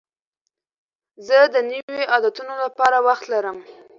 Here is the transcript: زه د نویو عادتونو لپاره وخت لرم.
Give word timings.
زه 1.27 1.37
د 1.53 1.55
نویو 1.69 2.09
عادتونو 2.13 2.53
لپاره 2.63 2.97
وخت 3.07 3.23
لرم. 3.33 3.57